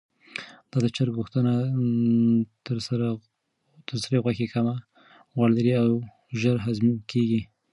[0.71, 1.39] دا د چرګ غوښه
[3.87, 4.75] تر سرې غوښې کمه
[5.35, 5.89] غوړ لري او
[6.39, 7.41] ژر هضم کیږي.